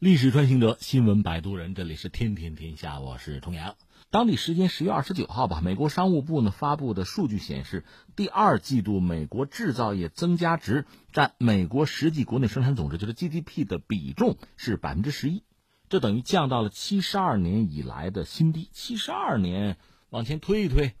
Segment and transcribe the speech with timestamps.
[0.00, 3.74] 历史穿行者，新闻摆渡人，这里是天天天下，我是重阳。
[4.10, 15.42] 当地时间十月二十九号吧，美国商务部呢发布的数据显示，第二季度美国制造业增加值占美国实际国内生产总值，就是 GDP 的比重是百分之十一，
[15.88, 18.70] 这等于降到了七十二年以来的新低。
[18.72, 19.78] 七十二年
[20.10, 20.94] 往前推一推，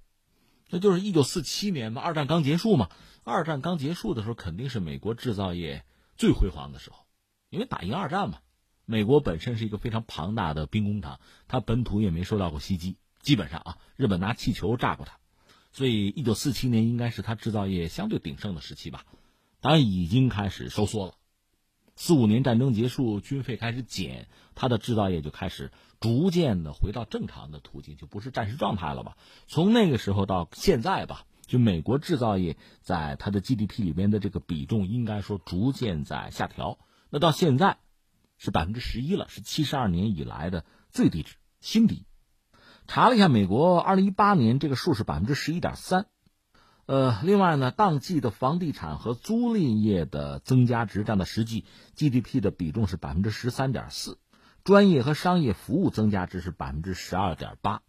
[0.70, 2.88] 那就是一九四七年嘛，二战刚结束嘛。
[3.22, 5.84] 二战刚结束的时候，肯定是美国制造业
[6.16, 7.06] 最辉煌的时候，
[7.48, 8.40] 因为打赢二战嘛。
[8.90, 15.18] 美国本身是一个非常庞大的兵工厂，它本土也没受到过袭击，基本上啊，日本拿气球炸过它，
[15.72, 19.04] 所以一九四七年应该是它制造业相对鼎盛的时期吧。
[19.60, 21.12] 当然已经开始收缩了，
[21.96, 25.70] 四五年战争结束，军费开始减，它的制造业就开始
[26.00, 29.18] 逐渐的回到正常的途径，就不是战时状态了吧？
[29.48, 36.78] 从那个时候到现在吧，就美国制造业在它的 GDP 里面的这个比重，应该说逐渐在下调。
[37.10, 37.76] 那到现在。
[38.38, 42.06] 是百分之十一了，是七十二年以来的最低值，新低。
[42.86, 46.06] 查了一下，美国二零一八年这个数是百分之十一点三。
[46.86, 54.16] 呃，另外呢，当季的房地产和租赁业的增加值占到实际 GDP 的比重是百分之十三点四，
[54.64, 57.82] 专业和商业服务增加值是百分之十二点八。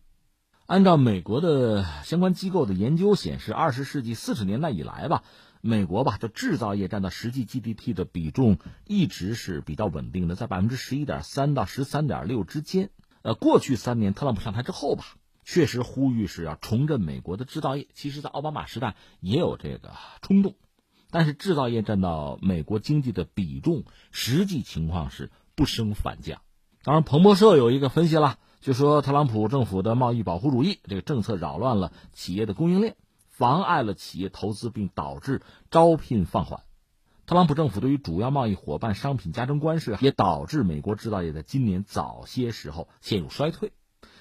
[0.66, 5.24] 按照美国的相关机构的研究显示，二十世纪四十年代以来吧。
[5.62, 12.90] 美国吧，就制造业占到实际 GDP 的比重一直是比较稳定的，在百分之十一点三到十三点六之间。
[13.22, 15.04] 呃，过去三年特朗普上台之后吧，
[15.44, 17.88] 确实呼吁是要重振美国的制造业。
[17.94, 20.56] 其实，在奥巴马时代也有这个冲动，
[21.12, 26.42] 但是制造业占到美国经济的比重，实际情况是不升反降。
[26.84, 32.96] 当然，彭博社有一个分析了，就说特朗普政府的贸易保护主义这个政策扰乱了企业的供应链。
[33.40, 36.64] 妨碍了企业投资，并导致招聘放缓。
[37.26, 43.72] 特朗普政府对于主要贸易伙伴商品加征关税，也导致美国制造业在今年早些时候陷入衰退。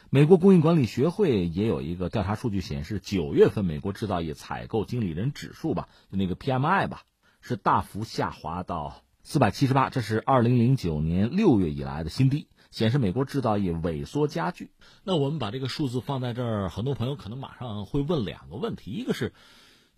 [0.08, 7.02] 美国工业管理学会也有一个调查数据显示，九月份美国制造业采购经理人指数吧，就那个 PMI 吧，
[7.40, 12.46] 是大幅下滑到四百七十八，这是二零零九年六月以来的新低。
[12.70, 14.70] 显示美国制造业萎缩加剧。
[15.04, 19.32] 那我们把这个数字放在这儿，很多朋友可能马上会问两个问题：一个是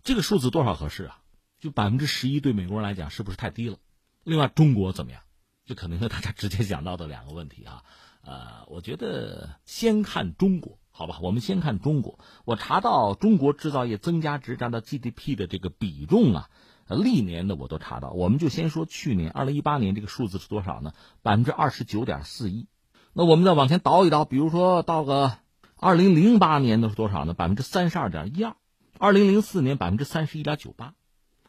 [0.03, 1.19] 这个数字多少合适啊？
[1.59, 3.77] 就百分之十一对美国人来讲是不是太低了？
[4.23, 5.21] 另外，中国怎么样？
[5.65, 7.83] 这可能是大家直接想到的两个问题啊。
[8.23, 11.19] 呃，我觉得先看中国，好吧？
[11.21, 12.19] 我们先看中国。
[12.45, 16.49] 我查到中国制造业增加值占到 GDP 的这个比重啊。
[16.95, 20.93] 历年的我都查到，我们就先说去年二零一八年这个数字是多少呢？
[21.21, 22.67] 百分之二十九点四一。
[23.13, 25.33] 那我们再往前倒一倒，比如说到个
[25.75, 27.33] 二零零八年的是多少呢？
[27.33, 28.55] 百分之三十二点一二。
[28.97, 30.93] 二零零四年百分之三十一点九八。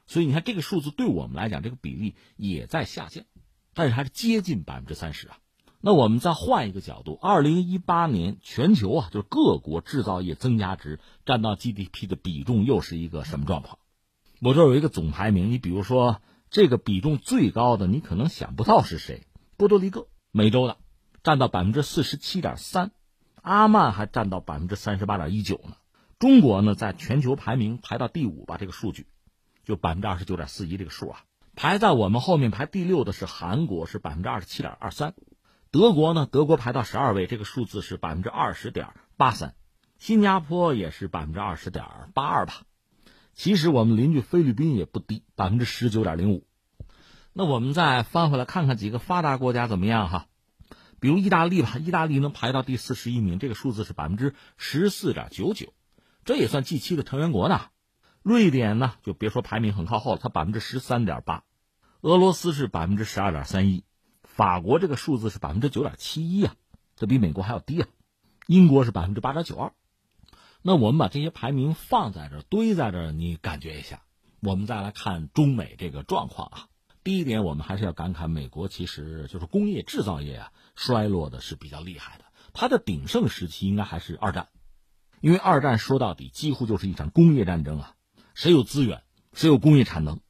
[0.07, 3.25] 所以你看这个数字对我们来讲，这个比例也在下降，
[3.75, 5.39] 但是还是接近百分之三十啊。
[5.81, 13.79] 那我们再换一个角度，二零一八年全球啊，就是各国制造业增加值占到 GDP 的比重又是一个什么状况？
[14.45, 16.21] 我这儿有一个总排名，你比如说
[16.51, 19.23] 这个比重最高的，你可能想不到是谁，
[19.57, 20.79] 波多黎各，美洲的，
[21.23, 22.91] 占到百分之四十七点三，
[23.41, 25.77] 阿曼还占到百分之三十八点一九呢。
[26.19, 29.07] 中国呢，在全球排名排到第五吧，这个数据，
[29.65, 31.21] 就百分之二十九点四一这个数啊。
[31.55, 35.15] 排在我们后面排第六的是韩国，是百分之二十七点二三，
[35.71, 39.55] 德国呢，德国排到十二位，这个数字是百分之二十点八三，
[40.01, 42.63] 新加坡也是百分之二十点八二吧。
[43.33, 46.47] 其实我们邻居菲律宾也不低，百分之十九点零五。
[47.33, 50.27] 那我们再翻回来看看几个发达国家怎么样哈？
[51.01, 55.73] 比如意大利吧，意大利能排到第四十一名，这个数字是百分之十四点九九，
[56.25, 57.63] 这也算 G 七的成员国呢。
[58.23, 61.43] 瑞典呢，就别说排名很靠后了，它百分之十三点八。
[62.03, 63.83] 俄罗斯是百分之十二点三一，
[64.23, 66.55] 法国这个数字是百分之九点七一啊，
[66.95, 67.89] 这比美国还要低啊。
[68.47, 69.73] 英国是百分之八点九二。
[70.65, 74.03] 那我们把这些排名放在这儿堆在这儿，你感觉一下。
[74.39, 76.69] 我们再来看中美这个状况啊。
[77.03, 82.27] 第一点，我们还是要感慨，美国其实就是工业制造业啊，衰落的是比较厉害的。
[82.53, 84.51] 它的鼎盛时期应该还是二战，
[85.21, 87.97] 因为二战说到底几乎就是一场工业战争啊。
[88.35, 89.03] 谁有资源，
[89.33, 90.21] 谁有工业产能，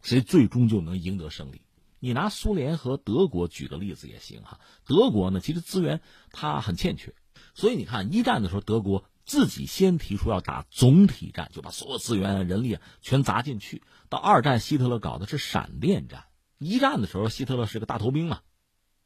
[0.00, 1.60] 谁最终就能赢得胜利。
[1.98, 4.60] 你拿苏联和德国举个例子也行哈。
[4.86, 6.00] 德国呢，其实资源
[6.30, 7.14] 它很欠缺，
[7.54, 9.04] 所以你看一战的时候，德国。
[9.24, 13.82] 自己先提出要打总体战，就把所有资源、人力啊全砸进去。
[14.08, 16.24] 到二战，希特勒搞的是闪电战。
[16.58, 18.40] 一战的时候，希特勒是个大头兵嘛，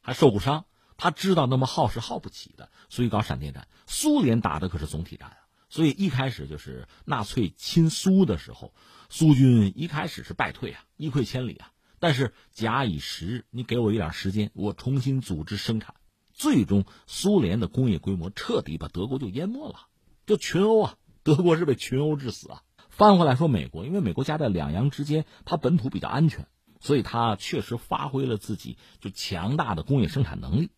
[0.01, 0.67] 还受过伤，
[0.97, 3.69] 他知道那么耗是耗不起的，所以搞闪电战。
[3.87, 5.39] 苏联打的可是总体战啊，
[5.69, 8.75] 所以一开始就是纳粹亲苏的时候，
[9.09, 11.73] 苏军一开始是败退啊，一溃千里啊。
[12.01, 15.95] 但是假以时日，你给我一点时间，我重新组织生产，
[16.33, 19.89] 最终苏联的工业规模彻底把德国就淹没了，
[20.29, 20.95] 就群殴啊！
[21.23, 22.63] 德国是被群殴致死啊！
[22.91, 26.47] 翻回来说美国，因为美国夹在两洋之间，它本土比较安全，
[26.81, 30.71] 所以它确实发挥了自己就强大的工业生产能力。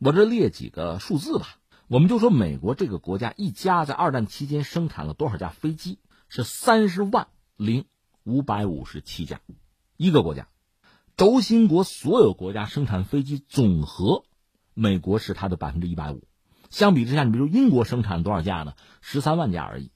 [0.00, 6.00] 我这列几个数字吧，我们就说美国这个国家一家在二战期间生产了多少架飞机？
[6.28, 7.84] 是三十万零
[8.24, 9.40] 五百五十七架，
[9.96, 10.48] 一个国家。
[11.16, 14.24] 轴心国所有国家生产飞机总和，
[14.74, 16.24] 美国是它的百分之一百五。
[16.76, 18.74] 相比之下，你比如英国生产多少架呢？
[19.00, 19.90] 十三万架而已。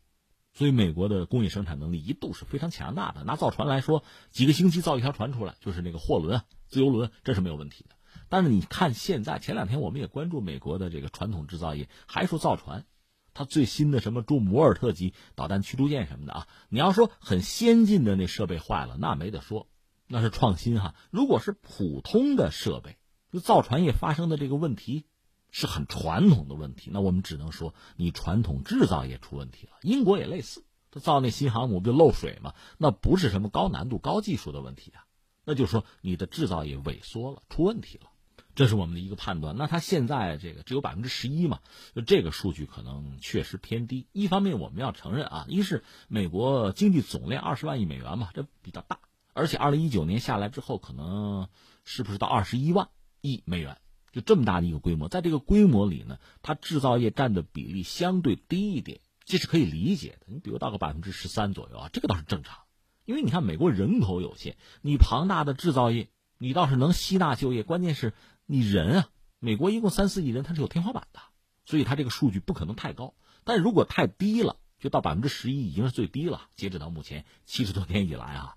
[0.55, 3.23] 所以美国的工业生产能力一度是非常强大的。
[3.23, 7.97] 拿造船来说，几个星期造一条船出来，就是那个货轮啊、自由轮，这是没有问题的。
[8.31, 12.87] 但是你看现在，前两天我们也关注美国的这个传统制造业，还说造船，
[13.35, 19.69] 它最新的什么驻摩尔特级导弹驱逐舰什么的啊，你要说很先进的那设备坏了，那没得说。
[20.06, 22.97] 那是创新哈，如果是普通的设备，
[23.31, 25.05] 就造船业发生的这个问题，
[25.50, 29.73] 是很传统的问题，那我们只能说你传统制造业出问题了。
[29.82, 32.55] 英国也类似，他造那新航母不就漏水吗？
[32.79, 35.05] 那不是什么高难度、高技术的问题啊，
[35.44, 38.11] 那就是说你的制造业萎缩了，出问题了，
[38.55, 39.56] 这是我们的一个判断。
[39.56, 41.61] 那它现在这个只有百分之十一嘛，
[41.94, 44.06] 就这个数据可能确实偏低。
[44.12, 49.00] 一方面我们要承认啊，一是美国经济总量二十万亿美元嘛，这比较大。
[49.32, 51.49] 而且，二零一九年下来之后，可能
[51.85, 52.88] 是不是到二十一万
[53.20, 53.79] 亿美元？
[54.12, 60.26] 就这么大的一个规模，在这个规模里呢，它制造业占的比例相对低一点，这是可以理解的。
[60.26, 62.58] 你比如到个百分之十三左右啊，这个倒是正常。
[63.04, 66.08] 因为你看，美国人口有限，你庞大的制造业，
[66.38, 68.12] 你倒是能吸纳就业，关键是
[68.46, 69.08] 你人啊，
[69.38, 71.20] 美国一共三四亿人，它是有天花板的，
[71.64, 73.14] 所以它这个数据不可能太高。
[73.44, 76.48] 但如果太低了，就到百分之十一已经是最低了。
[76.56, 78.56] 截止到目前七十多年以来啊。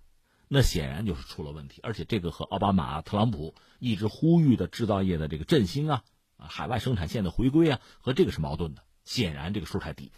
[0.56, 6.04] 那显然就是出了问题，而且这个和奥巴马、特朗普一直呼吁的制造业的这个振兴啊、
[6.38, 8.84] 海外生产线的回归啊，和这个是矛盾的。
[9.04, 10.12] 显然这个数太低，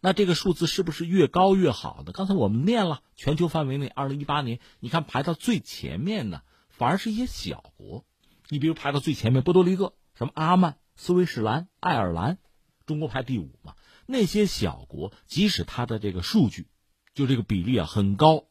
[0.00, 2.10] 那这个数字是不是越高越好呢？
[2.10, 8.04] 刚才我们念了，全球范围内，二零一八年，你看排到最前面的反而是一些小国，
[8.48, 12.38] 你比如排到最前面，波多黎各、什么阿曼、斯威士兰、爱尔兰，
[12.86, 13.76] 中国排第五嘛。
[14.04, 16.66] 那些小国，即使它的这个数据，
[17.14, 18.46] 就这个比例啊很高。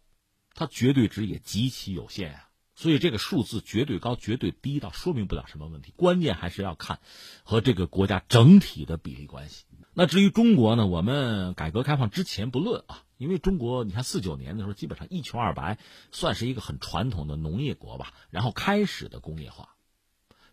[0.53, 5.93] 它绝对值也极其有限啊，所以这个数字绝对高、绝对低，倒说明不了什么问题。
[5.95, 6.99] 关键还是要看
[7.43, 9.65] 和这个国家整体的比例关系。
[9.93, 15.77] 那至于中国呢，我们改革开放之前不论啊，因为中国你看四九年的时候基本上一穷二白，
[16.11, 19.75] 算是一个很传统的农业国吧，然后开始的工业化。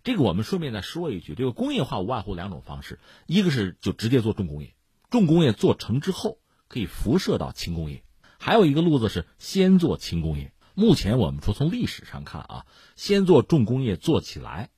[0.02, 4.74] 这个我们顺便再说一句，这个工业化无外乎两种方式，一个是就直接做重工业，
[5.10, 6.38] 重工业做成之后
[6.68, 8.02] 可以辐射到轻工业。
[8.38, 10.52] 还有一个路子是先做轻工业。
[10.74, 12.66] 目前我们说从历史上看啊，
[12.96, 14.70] 先做重工业做起来，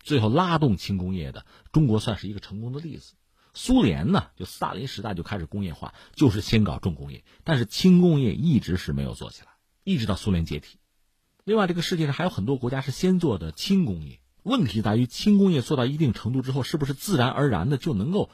[0.00, 3.14] 最后拉动轻工业的中国算是一个成功的例子。
[3.54, 9.48] 苏联呢，就斯大林时代就开始工业化，就是先搞重工业，但是轻工业一直是没有做起来，
[9.84, 10.78] 一直到苏联解体。
[11.44, 18.30] 另外，这个世界上还有很多国家是先做的轻工业，问题在于轻工业做到一定程度之后，是不是自然而然的就能够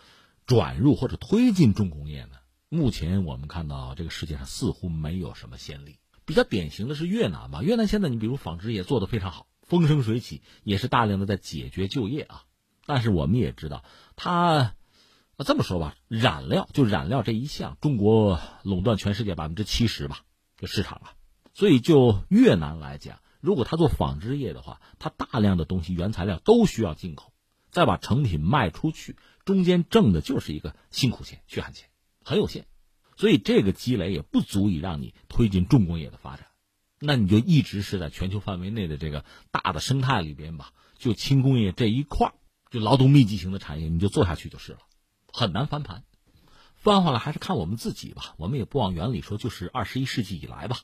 [0.46, 2.36] 转入或者推进重工业呢？
[2.70, 7.62] 目前我们看到这个世界上似乎没有什么先例，比较典型的是越南吧。
[7.62, 12.44] 越南现在你比如纺织业做得非常好，风生水起，也是大量的在解决就业啊。
[12.84, 13.84] 但是我们也知道，
[14.16, 14.74] 它
[15.38, 20.20] 这么说吧，染料就染料这一项，中国垄断全世界百分之七十吧，
[20.58, 21.14] 这市场啊。
[21.54, 27.32] 所以就越南来讲，如果他做纺织业的话，他大量的东西原材料都需要进口，
[27.70, 29.16] 再把成品卖出去，
[29.46, 31.88] 中间挣的就是一个辛苦钱、血汗钱。
[32.28, 32.66] 很有限，
[33.16, 36.48] 所以这个积累也不足以让你推进重工业的发展，
[37.00, 42.34] 那你就一直是在全球范围内的这个大的生态里边吧，就轻工业这一块
[42.70, 44.80] 就劳动密集型的产业，你就做下去就是了，
[45.32, 46.04] 很难翻盘。
[46.76, 50.80] 翻回来还是看我们自己吧，我们也不往远里说，就是二十一世纪以来吧，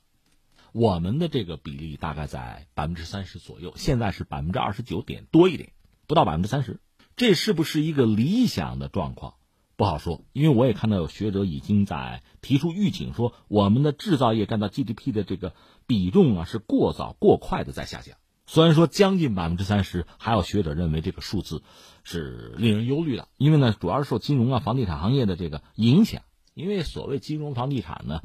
[0.73, 5.73] 我们的这个比例大概在百分之三十左右，现在是百分之二十九点多一点，
[6.07, 6.81] 不到百分之三十，
[7.17, 9.35] 这是不是一个理想的状况？
[9.77, 15.53] 不好说，因为我也看到有学者已经在提出预警，说我们的制造业占到 GDP 的这个
[15.87, 18.17] 比重啊是过早过快的在下降。
[18.47, 21.63] 虽然说将近百分之三十，还有学者认为这个数字
[22.03, 26.23] 是令人忧虑的，因为呢主要是受金融啊、房地产行业的这个影响。
[26.53, 28.21] 因为所谓金融房地产呢，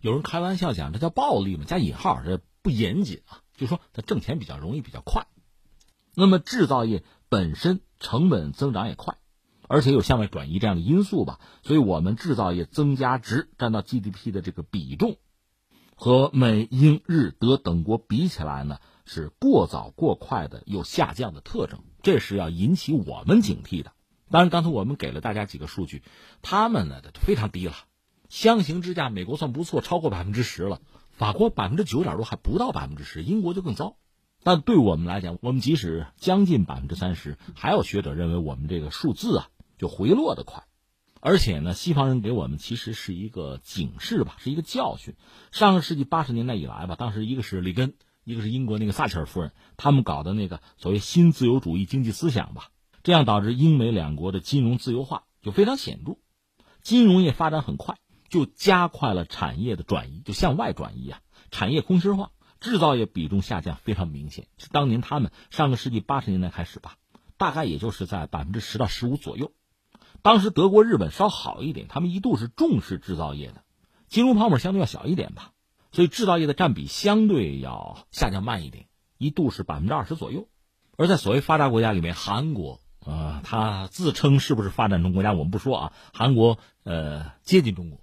[0.00, 5.26] 有人开玩笑讲这叫暴利嘛，加引号，这不严谨啊，就说它挣钱比较容易、比较快。
[6.14, 9.18] 那么制造业本身成本增长也快。
[9.68, 15.16] 而且有向外转移这样的因素吧，所以我们制造业增加值占到 GDP 的这个比重，
[15.94, 23.92] 和美、英、日、德等国比起来呢，是过早过快的有下降的特征，这是要引起我们警惕的。
[24.30, 26.02] 当然，刚才我们给了大家几个数据，
[26.42, 27.74] 他们呢非常低了，
[28.28, 30.80] 相形之下，美国算不错，超过百分之十了，
[31.10, 33.96] 法国百分之九点多还不到百分之十，英国就更糟。
[34.42, 39.48] 但对我们来讲，我们即使将近百分之三十，还有学者认为我们这个数字啊
[39.84, 40.64] 就回落的快。
[41.20, 45.14] 而且呢，西方人给我们其实是一个警示吧，是一个教训。
[45.52, 52.70] 上个世纪八十年代以来吧，当时一个是里根，一个是英国那个撒切尔夫人，他们搞的那个所谓新自由主义经济思想吧，
[53.02, 56.16] 这样导致英美两国的金融自由化就非常显著，
[56.82, 57.98] 金融业发展很快，
[58.28, 64.46] 就加快了产业的转移，就向外转移啊，产业空心化，制造业比重下降非常明显。
[64.58, 66.96] 是当年他们上个世纪八十年代开始吧，
[67.38, 69.52] 大概也就是在百分之十到十五左右。
[70.24, 73.62] 当时德国、日本稍好一点，他们一度是重视制造业的，
[74.08, 75.50] 金融泡沫相对要小一点吧，
[75.92, 78.86] 所以制造业的占比相对要下降慢一点，
[79.18, 80.48] 一度是百分之二十左右。
[80.96, 88.00] 而在所谓发达国家里面，韩国，呃，它自称是不是发展中国家，我们不说啊，韩国呃接近中国，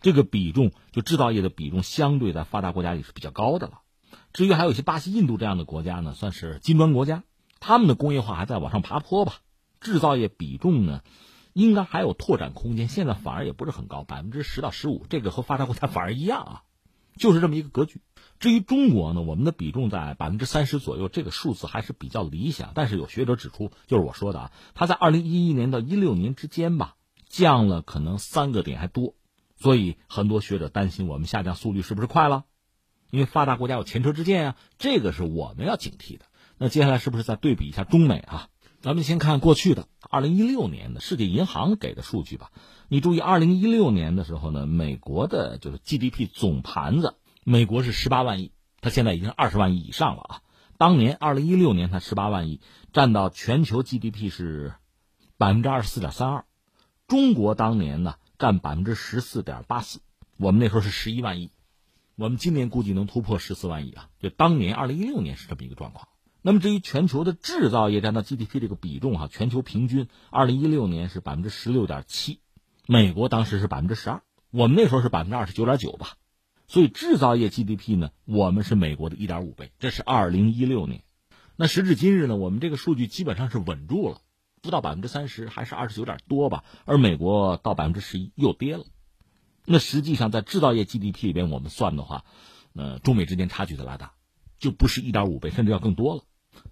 [0.00, 3.80] 这个比重就制造业的比重相对在发达国家里是比较高的了。
[4.32, 7.24] 至于还有一些巴西、印度这样的国家呢，算是金砖国家，
[7.58, 9.38] 他们的工业化还在往上爬坡吧，
[9.80, 11.02] 制造业比重呢。
[11.54, 16.62] 应该还有拓展空间，现在反而也不是很高，百分之十到十五，这个和发达国家反而一样啊，
[17.16, 18.02] 就是这么一个格局。
[18.40, 22.72] 至于中国呢，我们的比重在百分之三十左右，这个数字还是比较理想。
[22.74, 26.96] 但是有学者指出，就是我说的啊，它在二零一一年到一六年之间吧，
[27.28, 29.14] 降了可能三个点还多，
[29.56, 32.44] 所以很多学者担心我们下降速率是不是快了？
[33.10, 36.24] 因为发达国家有前车之鉴啊，这个是我们要警惕的。
[36.58, 38.48] 那接下来是不是再对比一下中美啊？
[38.84, 42.52] 咱们先看过去的二零一六年的世界银行给的数据吧。
[42.88, 47.14] 你注意，二零一六年的时候呢，美国的就是 GDP 总盘子，
[47.44, 50.42] 美国是十八万亿，它现在已经二十万亿以上了啊。
[50.76, 52.60] 当年二零一六年它十八万亿，
[52.92, 54.74] 占到全球 GDP 是
[55.38, 56.44] 百分之二十四点三二，
[57.08, 60.02] 中国当年呢占百分之十四点八四，
[60.36, 61.50] 我们那时候是十一万亿，
[62.16, 64.10] 我们今年估计能突破十四万亿啊。
[64.20, 66.06] 就当年二零一六年是这么一个状况。
[66.46, 72.38] 那么至于全球的制造业占到 GDP 这个比重哈，全球平均二零一六年是百分之十六点七，
[72.86, 76.16] 美国当时是百分之十二，我们那时候是百分之二十九点九吧，
[76.66, 81.02] 所以制造业 GDP 呢，我们是美国的一点五倍，这是二零一六年。
[81.56, 84.20] 那时至今日呢，我们这个数据基本上是稳住了，
[84.60, 88.84] 不到百分之三十，还是二十九点多吧，而美国到百分之十一又跌了。
[89.64, 92.26] 那实际上在制造业 GDP 里边，我们算的话，
[92.74, 94.12] 呃，中美之间差距在拉大，
[94.58, 96.24] 就不是一点五倍，甚至要更多了。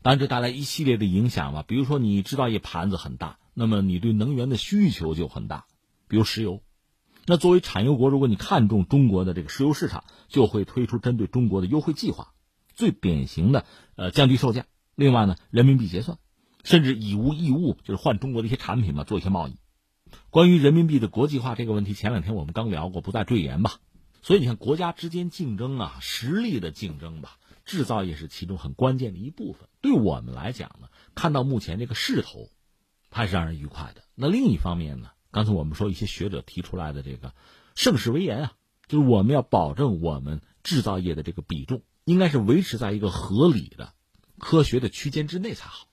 [0.03, 1.65] 当然，这带来一系列的影响吧。
[1.67, 5.67] 比如说，你制造业盘子很大，那么你对能源的需求就很大，
[6.09, 6.63] 比如石油。
[7.27, 12.33] 那作为产油国，如果你看中中国的这个石油市场，就会推出针对中国的优惠计划。
[12.75, 14.67] 最典型的，呃，降低售价。
[14.97, 16.19] 另外呢，人民币结算，
[16.65, 19.57] 甚至以物易物，就是换中国的一些产品嘛，做一些贸易。
[20.31, 23.75] 关于人民币的国际化这个问题，前两天我们刚聊过，不再赘言吧。
[24.23, 27.39] 所以你看，国家之间竞争啊，实力的竞争吧。
[27.65, 29.69] 制造业是其中很关键的一部分。
[29.81, 32.51] 对我们来讲呢，看到目前这个势头，
[33.11, 34.03] 还是让人愉快的。
[34.15, 37.35] 那另一方面呢，刚才我们说一些学者提出来的这个
[37.75, 38.53] 盛世危言啊，
[38.89, 43.95] 就是我们要保证我们制造业的这个比重应该是维持在一个合理的、
[44.39, 45.87] 科学的区间之内才好。